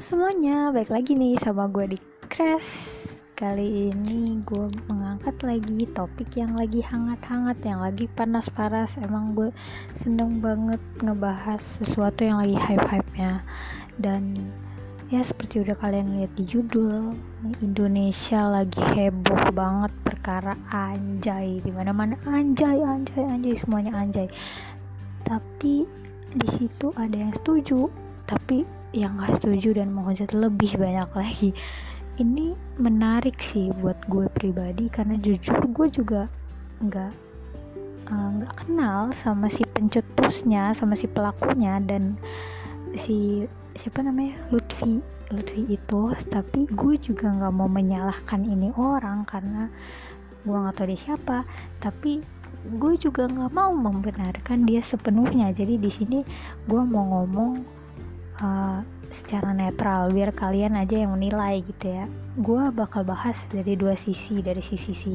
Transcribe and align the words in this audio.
semuanya, 0.00 0.72
balik 0.72 0.88
lagi 0.88 1.12
nih 1.12 1.36
sama 1.44 1.68
gue 1.68 1.92
di 1.92 1.98
Crash. 2.32 2.88
Kali 3.36 3.92
ini 3.92 4.40
gue 4.48 4.72
mengangkat 4.88 5.36
lagi 5.44 5.84
topik 5.92 6.40
yang 6.40 6.56
lagi 6.56 6.80
hangat-hangat, 6.80 7.60
yang 7.68 7.84
lagi 7.84 8.08
panas-panas. 8.16 8.96
Emang 8.96 9.36
gue 9.36 9.52
seneng 9.92 10.40
banget 10.40 10.80
ngebahas 11.04 11.60
sesuatu 11.60 12.24
yang 12.24 12.40
lagi 12.40 12.56
hype-hype-nya. 12.56 13.44
Dan 14.00 14.40
ya 15.12 15.20
seperti 15.20 15.68
udah 15.68 15.76
kalian 15.76 16.16
lihat 16.16 16.32
di 16.32 16.48
judul 16.48 17.12
Indonesia 17.60 18.48
lagi 18.48 18.80
heboh 18.80 19.52
banget 19.52 19.92
perkara 20.00 20.56
anjay. 20.72 21.60
Di 21.60 21.68
mana 21.76 21.92
mana 21.92 22.16
anjay, 22.24 22.80
anjay, 22.80 23.28
anjay, 23.28 23.52
semuanya 23.52 23.92
anjay. 24.00 24.32
Tapi 25.28 25.84
di 26.32 26.46
situ 26.56 26.88
ada 26.96 27.20
yang 27.20 27.36
setuju 27.36 27.92
tapi 28.24 28.62
yang 28.90 29.18
gak 29.22 29.38
setuju 29.38 29.78
dan 29.78 29.94
menghujat 29.94 30.34
lebih 30.34 30.74
banyak 30.74 31.10
lagi. 31.14 31.50
Ini 32.18 32.52
menarik 32.76 33.40
sih 33.40 33.72
buat 33.80 33.96
gue 34.10 34.28
pribadi 34.36 34.90
karena 34.92 35.16
jujur 35.16 35.56
gue 35.72 35.88
juga 35.88 36.28
nggak 36.80 37.12
eh, 38.10 38.28
nggak 38.40 38.52
uh, 38.52 38.58
kenal 38.60 39.00
sama 39.16 39.48
si 39.48 39.64
pencetusnya 39.64 40.76
sama 40.76 40.96
si 40.96 41.08
pelakunya 41.08 41.80
dan 41.80 42.20
si 42.98 43.48
siapa 43.78 44.04
namanya? 44.04 44.36
Lutfi 44.52 45.00
Lutfi 45.32 45.64
itu. 45.70 46.12
Tapi 46.28 46.68
gue 46.68 46.94
juga 47.00 47.30
nggak 47.30 47.54
mau 47.54 47.70
menyalahkan 47.70 48.42
ini 48.44 48.74
orang 48.76 49.24
karena 49.24 49.70
gue 50.44 50.56
nggak 50.56 50.76
tahu 50.76 50.92
dia 50.92 51.00
siapa. 51.00 51.46
Tapi 51.80 52.20
gue 52.76 52.94
juga 53.00 53.30
nggak 53.30 53.52
mau 53.54 53.72
membenarkan 53.72 54.68
dia 54.68 54.84
sepenuhnya. 54.84 55.54
Jadi 55.56 55.80
di 55.80 55.88
sini 55.88 56.18
gue 56.68 56.82
mau 56.84 57.06
ngomong 57.06 57.79
uh, 58.40 58.80
secara 59.10 59.50
netral 59.52 60.10
biar 60.10 60.30
kalian 60.34 60.78
aja 60.78 61.04
yang 61.04 61.14
menilai 61.14 61.62
gitu 61.66 61.92
ya. 61.92 62.04
Gue 62.38 62.70
bakal 62.72 63.04
bahas 63.04 63.36
dari 63.50 63.74
dua 63.76 63.94
sisi 63.94 64.40
dari 64.40 64.62
sisi 64.62 64.92
si 64.94 65.14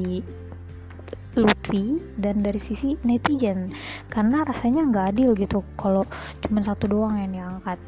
Lutfi 1.35 1.99
dan 2.15 2.39
dari 2.39 2.59
sisi 2.61 2.95
netizen. 3.03 3.75
Karena 4.07 4.47
rasanya 4.47 4.87
nggak 4.87 5.05
adil 5.15 5.35
gitu 5.35 5.63
kalau 5.75 6.07
cuma 6.45 6.63
satu 6.63 6.87
doang 6.87 7.19
yang 7.19 7.31
diangkat. 7.35 7.79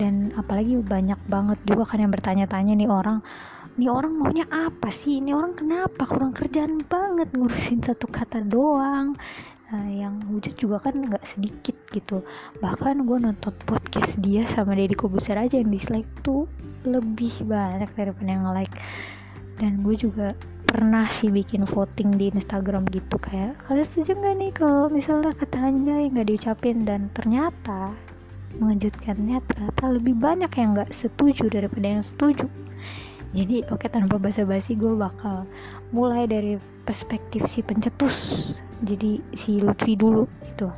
Dan 0.00 0.32
apalagi 0.32 0.80
banyak 0.80 1.20
banget 1.28 1.60
juga 1.68 1.84
kan 1.84 2.00
yang 2.00 2.12
bertanya-tanya 2.12 2.72
nih 2.72 2.88
orang 2.88 3.20
nih 3.76 3.92
orang 3.92 4.12
maunya 4.16 4.48
apa 4.48 4.88
sih? 4.88 5.20
Ini 5.20 5.36
orang 5.36 5.52
kenapa 5.52 6.08
kurang 6.08 6.32
kerjaan 6.32 6.80
banget 6.88 7.28
ngurusin 7.36 7.84
satu 7.84 8.08
kata 8.08 8.40
doang 8.44 9.12
uh, 9.72 9.90
yang 9.90 10.22
wujud 10.30 10.54
juga 10.58 10.82
kan 10.82 10.98
nggak 10.98 11.24
sedikit 11.26 11.76
gitu. 11.94 12.22
Bahkan 12.58 13.06
gue 13.06 13.18
nonton 13.22 13.54
podcast 13.66 14.18
dia 14.18 14.44
sama 14.50 14.74
Deddy 14.74 14.94
Kobuser 14.98 15.38
aja 15.38 15.58
yang 15.58 15.70
dislike 15.70 16.08
tuh 16.26 16.46
lebih 16.86 17.32
banyak 17.44 17.90
daripada 17.94 18.30
yang 18.30 18.46
like 18.50 18.72
dan 19.60 19.84
gue 19.84 19.92
juga 19.92 20.32
pernah 20.64 21.04
sih 21.12 21.28
bikin 21.28 21.68
voting 21.68 22.16
di 22.16 22.32
Instagram 22.32 22.88
gitu 22.88 23.20
kayak 23.20 23.60
kalian 23.68 23.84
setuju 23.84 24.16
nggak 24.16 24.34
nih 24.40 24.52
kalau 24.56 24.86
misalnya 24.88 25.32
kata 25.36 25.58
anjay 25.60 26.08
nggak 26.08 26.26
diucapin? 26.30 26.86
Dan 26.88 27.12
ternyata 27.12 27.92
mengejutkannya 28.58 29.38
ternyata 29.46 29.84
lebih 29.90 30.14
banyak 30.18 30.50
yang 30.58 30.74
nggak 30.74 30.90
setuju 30.90 31.46
daripada 31.52 31.86
yang 31.98 32.04
setuju. 32.04 32.46
Jadi 33.30 33.62
oke 33.70 33.86
okay, 33.86 33.94
tanpa 33.94 34.18
basa-basi 34.18 34.74
gue 34.74 34.90
bakal 34.98 35.46
mulai 35.94 36.26
dari 36.26 36.58
perspektif 36.82 37.46
si 37.46 37.62
pencetus 37.62 38.58
jadi 38.84 39.20
si 39.36 39.60
Lutfi 39.60 39.94
dulu 39.96 40.24
gitu. 40.44 40.68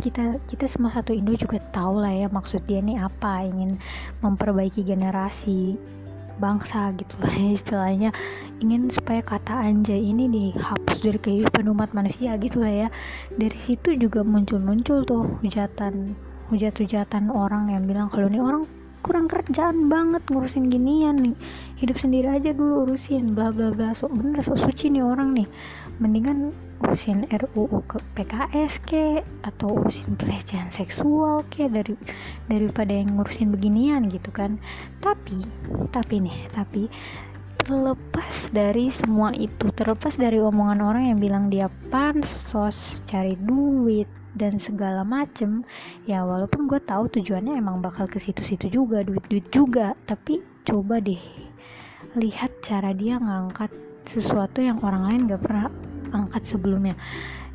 Kita 0.00 0.38
kita 0.46 0.70
semua 0.70 0.94
satu 0.94 1.10
Indo 1.10 1.34
juga 1.34 1.58
tahu 1.74 2.00
lah 2.00 2.14
ya 2.14 2.28
maksud 2.30 2.62
dia 2.64 2.78
nih 2.78 3.02
apa 3.02 3.42
ingin 3.44 3.76
memperbaiki 4.22 4.86
generasi 4.86 5.74
bangsa 6.40 6.94
gitu 6.96 7.14
lah 7.20 7.34
ya 7.36 7.50
istilahnya. 7.52 8.10
Ingin 8.64 8.88
supaya 8.88 9.20
kata 9.20 9.60
anjay 9.60 10.00
ini 10.00 10.28
dihapus 10.28 11.04
dari 11.04 11.18
kehidupan 11.20 11.68
umat 11.72 11.92
manusia 11.92 12.36
gitu 12.40 12.64
lah 12.64 12.86
ya. 12.86 12.88
Dari 13.34 13.58
situ 13.60 13.96
juga 13.98 14.24
muncul-muncul 14.24 15.04
tuh 15.04 15.26
hujatan 15.44 16.16
hujat-hujatan 16.50 17.30
orang 17.30 17.70
yang 17.70 17.86
bilang 17.86 18.10
kalau 18.10 18.26
nih 18.26 18.42
orang 18.42 18.66
kurang 19.00 19.26
kerjaan 19.26 19.88
banget 19.88 20.22
ngurusin 20.28 20.68
ginian 20.68 21.16
nih. 21.18 21.36
Hidup 21.80 21.96
sendiri 21.96 22.28
aja 22.28 22.52
dulu 22.52 22.84
urusin 22.88 23.32
bla 23.32 23.48
bla 23.50 23.72
bla. 23.72 23.96
So 23.96 24.08
bener 24.08 24.44
so 24.44 24.54
suci 24.54 24.92
nih 24.92 25.04
orang 25.04 25.32
nih. 25.34 25.48
Mendingan 26.00 26.52
urusin 26.80 27.28
RUU 27.28 27.84
ke 27.84 28.00
PKS 28.16 28.80
ke 28.84 29.20
atau 29.44 29.80
urusin 29.80 30.16
pelecehan 30.16 30.72
seksual 30.72 31.44
ke 31.52 31.68
dari 31.68 31.96
daripada 32.48 32.92
yang 32.92 33.16
ngurusin 33.16 33.52
beginian 33.52 34.08
gitu 34.08 34.28
kan. 34.32 34.60
Tapi 35.04 35.44
tapi 35.92 36.20
nih 36.20 36.48
tapi 36.52 36.88
terlepas 37.60 38.50
dari 38.50 38.88
semua 38.90 39.30
itu 39.36 39.68
terlepas 39.76 40.16
dari 40.16 40.40
omongan 40.40 40.80
orang 40.80 41.04
yang 41.12 41.18
bilang 41.20 41.44
dia 41.52 41.68
pansos 41.92 43.04
cari 43.04 43.36
duit 43.36 44.08
dan 44.34 44.58
segala 44.60 45.02
macem. 45.02 45.62
Ya 46.06 46.22
walaupun 46.22 46.66
gue 46.70 46.78
tahu 46.82 47.10
tujuannya 47.10 47.58
emang 47.58 47.82
bakal 47.82 48.06
ke 48.06 48.18
situ-situ 48.22 48.70
juga 48.70 49.02
duit-duit 49.02 49.46
juga 49.50 49.94
tapi 50.06 50.42
coba 50.66 51.00
deh 51.00 51.20
lihat 52.18 52.50
cara 52.64 52.90
dia 52.90 53.20
ngangkat 53.22 53.70
sesuatu 54.08 54.58
yang 54.58 54.82
orang 54.82 55.06
lain 55.06 55.20
gak 55.30 55.42
pernah 55.46 55.70
angkat 56.10 56.42
sebelumnya. 56.42 56.94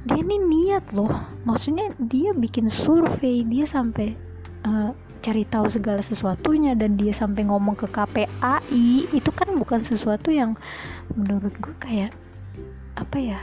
Dia 0.05 0.21
ini 0.21 0.37
niat 0.37 0.93
loh 0.93 1.11
maksudnya 1.43 1.91
dia 1.97 2.31
bikin 2.31 2.69
survei 2.69 3.41
dia 3.43 3.65
sampai 3.65 4.13
uh, 4.63 4.93
cari 5.25 5.41
tahu 5.49 5.65
segala 5.65 6.05
sesuatunya 6.05 6.77
dan 6.77 7.01
dia 7.01 7.09
sampai 7.09 7.49
ngomong 7.49 7.73
ke 7.73 7.89
KPAI 7.89 9.09
itu 9.09 9.31
kan 9.33 9.57
bukan 9.57 9.81
sesuatu 9.81 10.29
yang 10.29 10.53
menurut 11.17 11.49
gue 11.57 11.73
kayak 11.81 12.13
apa 12.93 13.17
ya 13.17 13.39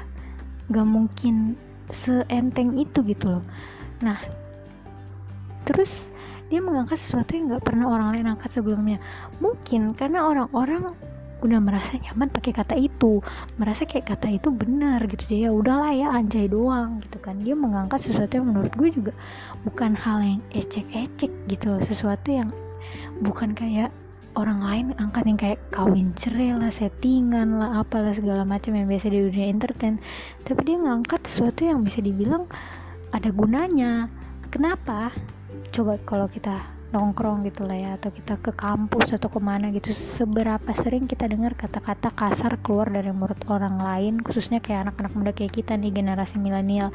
gak 0.70 0.86
mungkin 0.86 1.58
seenteng 1.90 2.78
itu 2.78 3.02
gitu 3.02 3.38
loh. 3.38 3.44
Nah 4.04 4.20
terus 5.66 6.12
dia 6.52 6.60
mengangkat 6.60 7.00
sesuatu 7.00 7.32
yang 7.32 7.48
gak 7.48 7.64
pernah 7.64 7.88
orang 7.88 8.12
lain 8.12 8.28
angkat 8.36 8.52
sebelumnya. 8.52 9.00
Mungkin 9.40 9.96
karena 9.96 10.28
orang-orang 10.28 10.92
udah 11.42 11.58
merasa 11.58 11.98
nyaman 11.98 12.30
pakai 12.30 12.54
kata 12.54 12.78
itu 12.78 13.18
merasa 13.58 13.82
kayak 13.82 14.14
kata 14.14 14.36
itu 14.36 14.52
benar 14.52 15.02
gitu. 15.08 15.26
Ya 15.32 15.50
udahlah 15.50 15.90
ya 15.90 16.12
anjay 16.12 16.46
doang 16.46 17.02
gitu 17.02 17.18
kan. 17.18 17.40
Dia 17.40 17.56
mengangkat 17.58 18.04
sesuatu 18.04 18.38
yang 18.38 18.52
menurut 18.52 18.72
gue 18.78 18.88
juga 18.92 19.12
bukan 19.66 19.96
hal 19.96 20.22
yang 20.22 20.40
ecek-ecek 20.54 21.32
gitu 21.50 21.66
loh. 21.72 21.82
Sesuatu 21.82 22.28
yang 22.30 22.52
bukan 23.24 23.56
kayak 23.56 23.90
orang 24.32 24.60
lain 24.64 24.86
angkat 24.96 25.24
yang 25.28 25.38
kayak 25.38 25.60
kawin 25.68 26.16
cerai 26.16 26.56
lah, 26.56 26.72
settingan 26.72 27.60
lah, 27.60 27.84
apalah 27.84 28.16
segala 28.16 28.48
macam 28.48 28.72
yang 28.72 28.88
biasa 28.88 29.12
di 29.12 29.20
dunia 29.20 29.52
entertain. 29.52 30.00
Tapi 30.44 30.60
dia 30.64 30.76
ngangkat 30.80 31.20
sesuatu 31.28 31.68
yang 31.68 31.84
bisa 31.84 32.00
dibilang 32.00 32.48
ada 33.12 33.28
gunanya. 33.28 34.08
Kenapa? 34.48 35.12
Coba 35.72 36.00
kalau 36.08 36.28
kita 36.28 36.64
nongkrong 36.92 37.48
gitu 37.48 37.64
lah 37.64 37.76
ya 37.76 37.90
atau 37.96 38.12
kita 38.12 38.36
ke 38.36 38.52
kampus 38.52 39.16
atau 39.16 39.32
ke 39.32 39.40
mana 39.40 39.72
gitu 39.72 39.96
seberapa 39.96 40.68
sering 40.76 41.08
kita 41.08 41.24
dengar 41.24 41.56
kata-kata 41.56 42.12
kasar 42.12 42.60
keluar 42.60 42.92
dari 42.92 43.08
mulut 43.16 43.40
orang 43.48 43.80
lain 43.80 44.20
khususnya 44.20 44.60
kayak 44.60 44.92
anak-anak 44.92 45.12
muda 45.16 45.32
kayak 45.32 45.56
kita 45.56 45.72
nih 45.72 45.88
generasi 45.88 46.36
milenial 46.36 46.92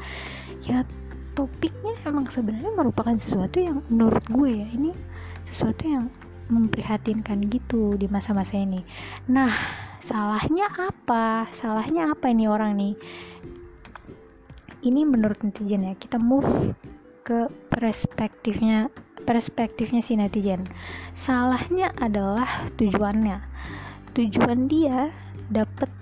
ya 0.62 0.86
topiknya 1.34 1.98
emang 2.06 2.30
sebenarnya 2.30 2.70
merupakan 2.78 3.18
sesuatu 3.18 3.58
yang 3.58 3.82
menurut 3.90 4.22
gue 4.30 4.50
ya 4.62 4.66
ini 4.70 4.94
sesuatu 5.42 5.82
yang 5.82 6.06
memprihatinkan 6.48 7.48
gitu 7.48 7.96
di 7.96 8.08
masa-masa 8.08 8.56
ini. 8.56 8.84
Nah, 9.28 9.52
salahnya 10.00 10.68
apa? 10.72 11.48
Salahnya 11.56 12.12
apa 12.12 12.32
ini 12.32 12.48
orang 12.48 12.76
nih? 12.76 12.94
Ini 14.84 15.04
menurut 15.04 15.40
netizen 15.44 15.88
ya. 15.88 15.94
Kita 15.96 16.16
move 16.16 16.72
ke 17.24 17.48
perspektifnya 17.68 18.88
perspektifnya 19.28 20.00
si 20.00 20.16
netizen. 20.16 20.64
Salahnya 21.12 21.92
adalah 22.00 22.64
tujuannya. 22.80 23.44
Tujuan 24.16 24.64
dia 24.72 25.12
dapat 25.52 25.92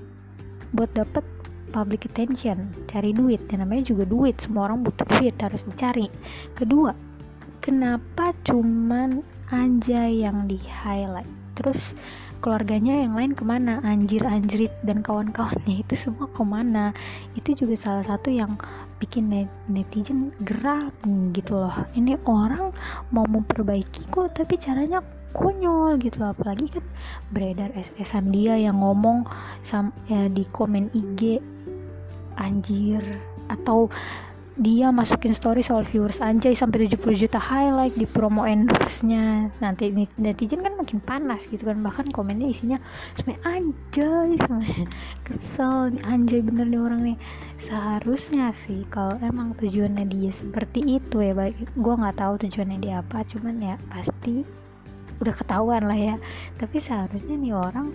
buat 0.71 0.91
dapat 0.95 1.27
public 1.75 2.07
attention, 2.07 2.71
cari 2.87 3.11
duit. 3.11 3.43
Dan 3.51 3.67
namanya 3.67 3.91
juga 3.91 4.07
duit. 4.07 4.39
Semua 4.39 4.71
orang 4.71 4.87
butuh 4.87 5.03
duit, 5.19 5.35
harus 5.43 5.67
dicari. 5.67 6.07
Kedua, 6.55 6.95
kenapa 7.59 8.31
cuman 8.47 9.27
anjay 9.51 10.27
yang 10.27 10.51
di 10.51 10.59
highlight. 10.59 11.29
Terus 11.57 11.97
keluarganya 12.45 13.01
yang 13.01 13.17
lain 13.17 13.33
ke 13.33 13.43
mana? 13.47 13.81
Anjir 13.81 14.21
anjrit. 14.29 14.73
Dan 14.85 15.01
kawan-kawannya 15.01 15.81
itu 15.81 15.95
semua 15.97 16.29
ke 16.29 16.43
mana? 16.45 16.93
Itu 17.33 17.57
juga 17.57 17.75
salah 17.79 18.05
satu 18.05 18.29
yang 18.29 18.61
bikin 19.01 19.33
netizen 19.69 20.33
geram 20.45 20.93
gitu 21.33 21.65
loh. 21.65 21.73
Ini 21.97 22.21
orang 22.29 22.73
mau 23.13 23.25
memperbaiki 23.25 24.13
kok 24.13 24.37
tapi 24.37 24.61
caranya 24.61 25.01
konyol 25.33 25.97
gitu. 26.01 26.21
Loh 26.21 26.37
apalagi 26.37 26.69
kan 26.69 26.85
beredar 27.33 27.73
SS-an 27.73 28.33
dia 28.33 28.57
yang 28.61 28.81
ngomong 28.85 29.25
sam 29.65 29.93
ya, 30.13 30.29
di 30.29 30.45
komen 30.53 30.93
IG 30.93 31.41
anjir. 32.37 33.01
Atau 33.47 33.89
dia 34.57 34.89
masukin 34.89 35.37
story 35.37 35.61
soal 35.61 35.85
viewers 35.85 36.17
anjay 36.25 36.57
sampai 36.57 36.89
70 36.89 37.29
juta 37.29 37.37
highlight 37.37 37.93
di 37.93 38.09
promo 38.09 38.49
endorse-nya. 38.49 39.53
Nanti 39.61 39.93
netizen 40.17 40.65
kan 40.65 40.81
makin 40.81 40.97
panas 41.05 41.45
gitu 41.45 41.69
kan. 41.69 41.85
Bahkan 41.85 42.09
komennya 42.09 42.49
isinya 42.49 42.81
semuanya 43.21 43.41
anjay 43.45 44.33
kesel 45.29 45.93
nih 45.93 46.03
anjay 46.09 46.41
bener 46.41 46.65
nih 46.73 46.81
orang 46.81 47.01
nih. 47.05 47.19
Seharusnya 47.61 48.57
sih 48.65 48.89
kalau 48.89 49.21
emang 49.21 49.53
tujuannya 49.61 50.09
dia 50.09 50.33
seperti 50.33 50.81
itu 51.01 51.21
ya 51.21 51.37
baik 51.37 51.77
gue 51.77 51.95
nggak 52.01 52.17
tahu 52.17 52.41
tujuannya 52.49 52.79
dia 52.81 53.05
apa 53.05 53.29
cuman 53.29 53.61
ya 53.61 53.77
pasti 53.93 54.41
udah 55.21 55.35
ketahuan 55.37 55.85
lah 55.85 56.01
ya. 56.01 56.17
Tapi 56.57 56.81
seharusnya 56.81 57.37
nih 57.37 57.53
orang 57.53 57.93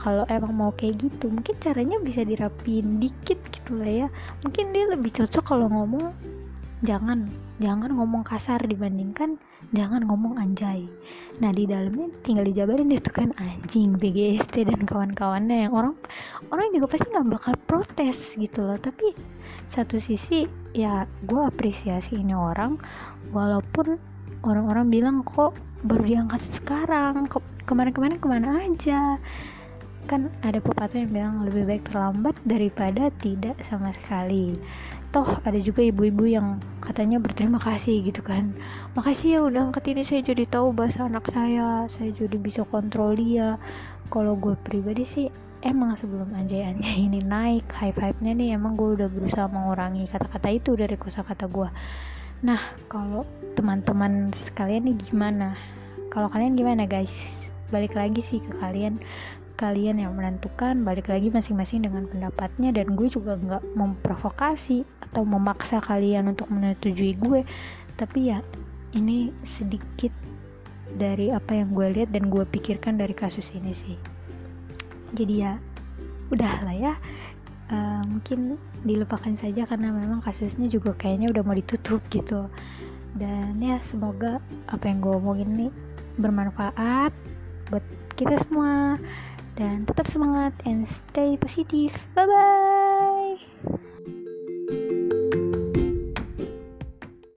kalau 0.00 0.24
emang 0.28 0.52
mau 0.54 0.70
kayak 0.74 1.08
gitu 1.08 1.30
mungkin 1.30 1.56
caranya 1.62 1.96
bisa 2.02 2.22
dirapin 2.26 2.98
dikit 2.98 3.38
gitu 3.52 3.78
lah 3.78 4.06
ya. 4.06 4.08
Mungkin 4.46 4.72
dia 4.72 4.84
lebih 4.90 5.10
cocok 5.12 5.44
kalau 5.44 5.66
ngomong 5.70 6.12
jangan 6.82 7.30
jangan 7.62 7.94
ngomong 7.94 8.26
kasar 8.26 8.58
dibandingkan 8.66 9.38
jangan 9.70 10.02
ngomong 10.02 10.34
anjay. 10.34 10.90
Nah 11.38 11.54
di 11.54 11.64
dalamnya 11.64 12.10
tinggal 12.26 12.42
dijabarin 12.42 12.90
itu 12.90 13.06
kan 13.14 13.30
anjing 13.38 13.94
BGST 13.94 14.66
dan 14.66 14.82
kawan-kawannya 14.82 15.70
yang 15.70 15.72
orang 15.72 15.94
orang 16.50 16.74
juga 16.74 16.90
pasti 16.90 17.06
nggak 17.14 17.28
bakal 17.38 17.54
protes 17.70 18.34
gitu 18.34 18.66
loh. 18.66 18.76
Tapi 18.82 19.14
satu 19.70 19.96
sisi 20.02 20.44
ya 20.74 21.06
gue 21.22 21.40
apresiasi 21.40 22.18
ini 22.18 22.34
orang 22.34 22.76
walaupun 23.30 23.96
orang-orang 24.42 24.90
bilang 24.90 25.16
kok 25.22 25.54
baru 25.86 26.02
diangkat 26.02 26.42
sekarang? 26.58 27.30
Kemarin-kemarin 27.62 28.18
ke 28.18 28.26
mana 28.26 28.58
aja 28.58 29.22
kan 30.06 30.28
ada 30.42 30.58
pepatah 30.58 31.02
yang 31.02 31.10
bilang 31.10 31.34
lebih 31.46 31.64
baik 31.66 31.84
terlambat 31.88 32.34
daripada 32.46 33.08
tidak 33.22 33.58
sama 33.64 33.94
sekali. 33.96 34.58
Toh 35.12 35.38
ada 35.44 35.56
juga 35.60 35.84
ibu-ibu 35.84 36.24
yang 36.24 36.58
katanya 36.80 37.20
berterima 37.20 37.60
kasih 37.60 38.02
gitu 38.04 38.20
kan. 38.24 38.52
Makasih 38.98 39.38
ya 39.38 39.40
udah 39.44 39.70
angkat 39.70 39.92
ini 39.92 40.02
saya 40.02 40.20
jadi 40.24 40.44
tahu 40.48 40.72
bahasa 40.72 41.06
anak 41.06 41.28
saya 41.30 41.86
saya 41.86 42.10
jadi 42.12 42.36
bisa 42.36 42.66
kontrol 42.68 43.14
dia. 43.14 43.60
Kalau 44.12 44.36
gue 44.36 44.58
pribadi 44.60 45.04
sih 45.08 45.26
emang 45.62 45.94
sebelum 45.94 46.34
anjay-anjay 46.34 47.06
ini 47.06 47.22
naik 47.22 47.70
hype-hype-nya 47.70 48.34
nih 48.34 48.58
emang 48.58 48.74
gue 48.74 48.98
udah 48.98 49.08
berusaha 49.08 49.46
mengurangi 49.46 50.10
kata-kata 50.10 50.50
itu 50.50 50.74
dari 50.74 50.98
kata 50.98 51.46
gue 51.46 51.70
nah 52.42 52.58
kalau 52.90 53.22
teman-teman 53.54 54.34
sekalian 54.50 54.90
nih 54.90 54.96
gimana? 54.98 55.54
Kalau 56.10 56.26
kalian 56.26 56.58
gimana 56.58 56.84
guys 56.84 57.48
balik 57.72 57.96
lagi 57.96 58.20
sih 58.20 58.38
ke 58.38 58.52
kalian. 58.60 59.00
Kalian 59.56 60.02
yang 60.02 60.12
menentukan 60.12 60.84
balik 60.84 61.08
lagi 61.08 61.32
masing-masing 61.32 61.88
dengan 61.88 62.04
pendapatnya. 62.04 62.70
Dan 62.76 62.92
gue 62.92 63.08
juga 63.08 63.40
nggak 63.40 63.72
memprovokasi 63.74 64.84
atau 65.08 65.24
memaksa 65.24 65.80
kalian 65.80 66.30
untuk 66.30 66.52
menyetujui 66.52 67.16
gue. 67.16 67.40
Tapi 67.96 68.30
ya 68.30 68.44
ini 68.92 69.32
sedikit 69.42 70.12
dari 70.92 71.32
apa 71.32 71.56
yang 71.56 71.72
gue 71.72 71.88
lihat 72.00 72.12
dan 72.12 72.28
gue 72.28 72.44
pikirkan 72.44 73.00
dari 73.00 73.16
kasus 73.16 73.56
ini 73.56 73.72
sih. 73.72 73.96
Jadi 75.16 75.34
ya 75.40 75.56
udah 76.32 76.54
lah 76.68 76.76
ya. 76.76 76.94
Uh, 77.72 78.04
mungkin 78.04 78.60
dilupakan 78.84 79.32
saja 79.32 79.64
karena 79.64 79.88
memang 79.88 80.20
kasusnya 80.20 80.68
juga 80.68 80.92
kayaknya 80.92 81.32
udah 81.32 81.40
mau 81.40 81.56
ditutup 81.56 82.04
gitu. 82.12 82.52
Dan 83.16 83.60
ya 83.60 83.80
semoga 83.80 84.40
apa 84.68 84.88
yang 84.88 85.04
gue 85.04 85.12
omongin 85.12 85.50
nih 85.56 85.72
bermanfaat 86.20 87.12
buat 87.72 87.84
kita 88.20 88.36
semua. 88.44 89.00
Dan 89.52 89.84
tetap 89.84 90.08
semangat 90.08 90.56
and 90.64 90.88
stay 90.88 91.36
positif 91.36 92.08
bye 92.16 92.24
bye 92.24 92.71